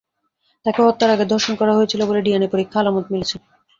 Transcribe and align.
তাঁকে 0.65 0.81
হত্যার 0.85 1.13
আগে 1.15 1.25
ধর্ষণ 1.31 1.53
করা 1.57 1.73
হয়েছিল 1.77 2.01
বলে 2.05 2.21
ডিএনএ 2.21 2.47
পরীক্ষায় 2.53 2.81
আলামত 2.83 3.05
মিলেছে। 3.13 3.35